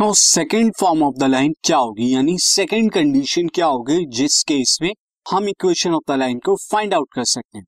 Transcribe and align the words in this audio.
Now 0.00 0.12
second 0.14 0.70
form 0.80 1.02
of 1.02 1.14
the 1.18 1.24
line 1.24 1.54
क्या 1.64 1.76
होगी? 1.76 2.12
यानी 2.14 2.36
सेकेंड 2.38 2.90
कंडीशन 2.92 3.48
क्या 3.48 3.66
होगी? 3.66 4.04
जिस 4.06 4.42
केस 4.42 4.76
में 4.82 4.90
हम 5.26 5.48
इक्वेशन 5.48 5.94
ऑफ़ 5.94 6.02
द 6.08 6.16
लाइन 6.18 6.38
को 6.38 6.54
फाइंड 6.62 6.92
आउट 6.94 7.08
कर 7.14 7.24
सकते 7.24 7.58
हैं। 7.58 7.64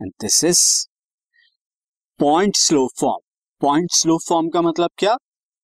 And 0.00 0.12
this 0.20 0.42
is 0.44 0.62
point 2.20 2.56
slope 2.56 2.86
form 3.00 3.20
point 3.60 3.92
slope 3.92 4.16
form 4.28 4.48
का 4.48 4.62
मतलब 4.62 4.90
क्या? 4.98 5.16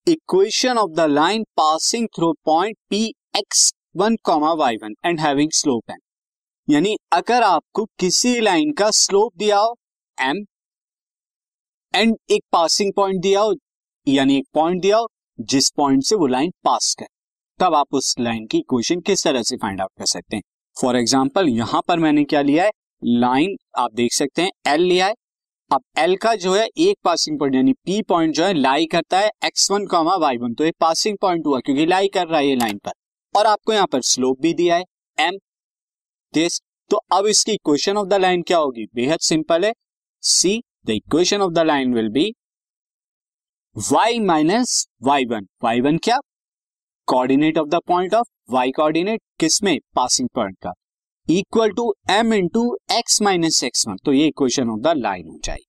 Equation 0.07 0.79
of 0.79 0.91
the 0.91 1.07
line 1.11 1.43
passing 1.57 2.07
through 2.17 2.33
point 2.45 2.77
P 2.91 3.03
x 3.37 3.73
one 3.97 4.17
comma 4.25 4.53
y 4.53 4.77
one 4.77 4.95
and 5.05 5.21
having 5.21 5.51
slope 5.55 5.91
M 5.91 5.99
यानी 6.69 6.97
अगर 7.13 7.43
आपको 7.43 7.85
किसी 7.99 8.41
लाइन 8.41 8.73
का 8.73 8.91
स्लोप 9.01 9.37
दिया 9.37 9.59
हो 9.59 9.75
एम 10.19 10.45
एंड 11.95 12.17
एक 12.31 12.43
पासिंग 12.53 12.93
पॉइंट 12.97 13.21
दिया 13.23 13.41
हो, 13.41 13.55
यानी 14.07 14.39
एक 14.39 14.47
पॉइंट 14.55 14.83
दिया 14.83 14.97
हो 14.97 15.09
जिस 15.39 15.71
पॉइंट 15.71 16.03
से 16.03 16.17
वो 16.17 16.27
लाइन 16.27 16.53
पास 16.65 16.95
करे, 16.99 17.09
तब 17.61 17.75
आप 17.75 17.95
उस 17.95 18.15
लाइन 18.21 18.47
की 18.47 18.59
इक्वेशन 18.59 19.01
किस 19.01 19.25
तरह 19.25 19.43
से 19.43 19.57
फाइंड 19.57 19.81
आउट 19.81 19.91
कर 19.99 20.07
सकते 20.07 20.37
हैं? 20.37 20.43
फॉर 20.77 20.97
एग्ज़ाम्पल 20.97 21.49
यहाँ 21.49 21.83
पर 21.89 21.99
मैंने 21.99 22.25
क्या 22.25 22.43
लिया 22.43 22.65
है? 22.65 22.71
लाइन 23.03 23.57
आप 23.79 23.95
देख 23.95 24.13
सकते 24.13 24.43
हैं 24.43 24.51
एल 24.67 24.81
लिया 24.83 25.07
है। 25.07 25.15
अब 25.71 25.83
एल 25.99 26.17
का 26.17 26.35
जो 26.37 26.55
है, 26.55 26.67
एक 26.69 26.97
पासिंग 27.05 27.39
पॉइंट 27.39 27.55
यानी 27.55 27.73
पी 27.77 28.01
पॉइंट 28.09 28.35
जो 28.35 28.45
है 28.45 28.53
लाई 28.55 28.87
करता 28.87 29.19
है 29.19 29.31
x 29.45 29.71
one 29.71 29.87
comma 29.87 30.15
y 30.19 30.37
one 30.39 30.55
तो 30.55 30.65
ये 30.65 30.73
पासिंग 30.81 31.17
पॉइंट 31.21 31.47
हुआ, 31.47 31.61
क्योंकि 31.61 31.87
लाई 31.87 32.09
कर 32.09 32.27
रहा 32.27 32.39
है 32.39 32.47
ये 32.47 32.57
लाइन 32.57 32.79
पर। 32.79 32.93
और 33.35 33.47
आपको 33.47 33.73
यहाँ 33.73 33.87
पर 33.87 34.01
स्लोप 34.05 34.41
भी 34.43 34.53
दिया 34.55 34.77
है 34.77 34.85
एम 35.19 35.39
दिस 36.35 36.61
तो 36.91 36.97
अब 37.13 37.27
इसकी 37.27 37.53
इक्वेशन 37.53 37.97
ऑफ़ 37.97 38.09
द 38.09 38.15
लाइन 38.15 38.43
क्या 38.43 38.59
होगी? 38.59 38.85
बेहद 38.95 39.19
सिंपल 39.21 39.65
है। 39.65 39.73
See 40.23 40.63
the 40.87 40.91
equation 40.91 41.41
of 41.41 41.53
the 41.53 41.67
line 41.67 41.95
will 41.95 42.09
be 42.11 42.33
y 43.77 44.21
minus 44.25 44.87
y 45.05 45.25
one 45.31 45.47
y 45.63 45.81
one 45.81 45.97
क्या? 46.05 46.19
Coordinate 47.09 47.59
of 47.59 47.69
the 47.69 47.81
point 47.87 48.15
of 48.15 48.29
y 48.51 48.71
coordinate 48.77 49.21
किसमें? 49.41 49.79
पासिंग 49.95 50.29
पॉइंट 50.35 50.57
का। 50.63 50.73
Equal 51.29 51.71
to 51.71 51.85
m 52.11 52.33
into 52.33 52.63
x 52.93 53.21
minus 53.23 53.63
x 53.65 53.87
one 53.89 53.97
तो 54.05 54.13
ये 54.13 54.27
equation 54.27 54.71
of 54.71 54.81
the 54.81 54.93
line 54.97 55.27
हो 55.29 55.39
जाएगी। 55.45 55.67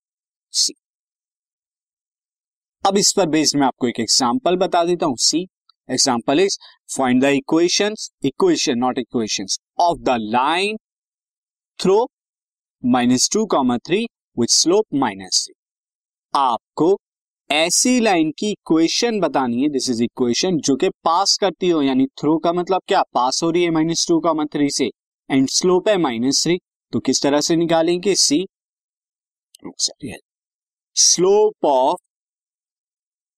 सी 0.53 0.73
अब 2.83 2.97
इस 2.97 3.11
पर 3.17 3.27
बेस्ड 3.29 3.57
मैं 3.57 3.65
आपको 3.67 3.87
एक 3.87 3.99
एग्जांपल 3.99 4.55
बता 4.57 4.83
देता 4.85 5.05
हूँ। 5.05 5.15
See 5.19 5.41
example 5.89 6.39
is 6.39 6.57
find 6.97 7.23
the 7.23 7.31
equations 7.35 8.09
equation 8.25 8.77
not 8.79 8.99
equations 8.99 9.57
of 9.79 9.99
the 10.01 10.15
line 10.19 10.77
through 11.79 11.97
minus 12.83 13.29
two 13.33 13.45
comma 13.51 13.77
three 13.77 14.03
with 14.39 14.53
slope 14.53 14.85
minus 14.95 15.43
three 15.45 15.53
आपको 16.33 16.97
ऐसी 17.49 17.99
लाइन 17.99 18.31
की 18.39 18.49
इक्वेशन 18.51 19.19
बतानी 19.19 19.61
है 19.61 19.67
दिस 19.69 19.89
इज़ 19.89 20.03
इक्वेशन 20.03 20.57
जो 20.59 20.75
कि 20.75 20.89
पास 21.05 21.37
करती 21.41 21.69
हो, 21.69 21.81
यानी 21.81 22.05
थ्रो 22.19 22.37
का 22.37 22.53
मतलब 22.53 22.81
क्या? 22.87 23.01
पास 23.13 23.41
हो 23.43 23.49
रही 23.51 23.63
है 23.63 23.69
माइनस 23.71 24.05
टू 24.09 24.19
का 24.21 24.33
थ्री 24.53 24.69
से 24.69 24.89
एंड 25.29 25.47
स्लोप 25.49 25.87
है 25.89 25.97
माइनस 25.97 26.43
थ्री 26.43 26.57
तो 26.93 26.99
किस 26.99 27.21
तरह 27.23 27.41
से 27.41 27.55
निकालेंगे? 27.55 28.15
See 28.15 28.45
slope 30.95 31.65
of 31.65 31.99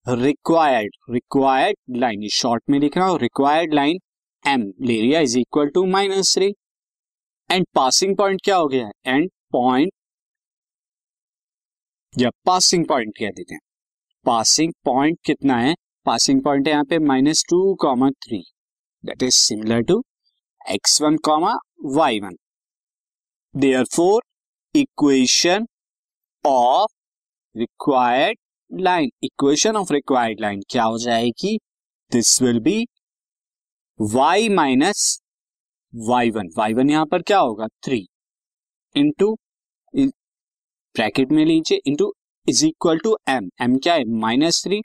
required 0.05 0.95
required 1.11 1.97
line 1.97 2.27
short 2.33 2.63
में 2.69 2.79
लिख 2.79 2.97
रहा 2.97 3.07
हूँ 3.07 3.19
रिक्वायर्ड 3.19 3.73
लाइन 3.73 3.99
एम 4.43 4.61
ले 4.81 5.01
लिया 5.01 5.19
is 5.21 5.37
equal 5.39 5.69
to 5.75 5.85
minus 5.87 6.33
three 6.35 6.53
and 7.49 7.65
passing 7.75 8.15
point 8.17 8.41
क्या 8.43 8.55
हो 8.57 8.67
गया? 8.67 8.89
एंड 9.07 9.29
पॉइंट 9.51 9.91
या 12.13 12.29
पासिंग 12.45 12.85
पॉइंट 12.87 13.17
कह 13.17 13.29
देते 13.29 13.53
हैं। 13.53 13.59
पासिंग 14.29 14.73
पॉइंट 14.85 15.17
कितना 15.25 15.57
है? 15.59 15.73
पासिंग 16.05 16.41
पॉइंट 16.43 16.67
है 16.67 16.73
यहाँ 16.73 16.85
पे 16.85 16.99
minus 16.99 17.43
two 17.49 17.57
comma 17.81 18.09
three 18.25 18.43
that 19.03 19.23
is 19.23 19.35
similar 19.35 19.81
to 19.83 20.01
x 20.71 21.01
one 21.01 21.17
comma 21.25 21.53
y 21.95 22.19
one 22.19 22.35
therefore 23.95 24.21
equation 24.75 25.65
of 26.45 26.91
required 27.55 28.37
line 28.71 29.09
equation 29.23 29.75
of 29.77 29.93
required 29.93 30.41
line 30.41 30.61
क्या 30.69 30.83
हो 30.83 30.97
जाएगी? 30.99 31.57
This 32.11 32.41
will 32.41 32.59
be 32.59 32.85
y 33.99 34.49
minus 34.49 35.19
y 35.93 36.29
one 36.31 36.49
y 36.57 36.73
one 36.73 36.89
यहाँ 36.89 37.05
पर 37.05 37.21
क्या 37.21 37.39
होगा? 37.39 37.67
Three 37.83 38.05
into 38.95 39.35
bracket 39.95 41.31
में 41.31 41.45
लीजिए 41.45 41.81
into 41.87 42.13
is 42.47 42.65
equal 42.65 42.97
to 42.99 43.17
M 43.29 43.49
M 43.61 43.77
क्या 43.77 43.93
है? 43.93 44.03
Minus 44.19 44.63
three 44.63 44.81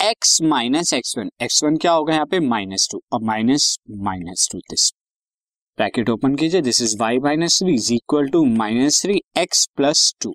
x 0.00 0.40
minus 0.42 0.92
x 0.94 1.16
one 1.18 1.30
x 1.42 1.62
one 1.64 1.76
क्या 1.76 1.92
होगा 1.92 2.14
यहाँ 2.14 2.26
पे? 2.26 2.40
माइनस 2.40 2.88
टू 2.92 3.00
और 3.12 3.22
minus 3.24 3.76
minus 4.04 4.48
two 4.52 4.58
this 4.60 4.90
bracket 5.78 6.10
open 6.10 6.34
कीजिए. 6.36 6.60
This 6.62 6.82
is 6.82 6.96
y 7.00 7.18
minus 7.18 7.58
three 7.58 7.74
is 7.74 7.92
equal 7.94 8.28
to 8.28 8.44
minus 8.46 9.02
three 9.02 9.20
x 9.38 9.66
plus 9.76 10.12
two 10.22 10.34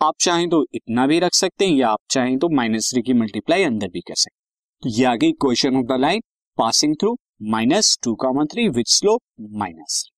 आप 0.00 0.14
चाहें 0.20 0.48
तो 0.48 0.64
इतना 0.74 1.06
भी 1.06 1.18
रख 1.20 1.34
सकते 1.34 1.66
हैं, 1.66 1.74
या 1.74 1.88
आप 1.88 1.98
चाहें 2.10 2.38
तो 2.38 2.48
माइनस 2.48 2.90
थ्री 2.92 3.02
की 3.02 3.12
मल्टीप्लाई 3.14 3.62
अंदर 3.64 3.88
भी 3.88 4.00
कर 4.00 4.14
सकते 4.14 4.88
हैं। 4.88 4.94
ये 4.94 5.04
आगे 5.06 5.30
question 5.42 5.76
of 5.76 5.86
the 5.86 6.00
line 6.00 6.20
passing 6.58 6.94
through 7.00 7.16
minus 7.50 7.98
two 8.02 8.14
comma 8.16 8.46
three 8.52 8.68
with 8.68 8.88
slope 8.90 9.22
minus 9.58 10.02
three 10.04 10.17